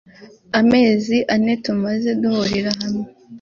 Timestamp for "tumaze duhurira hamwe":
1.63-3.05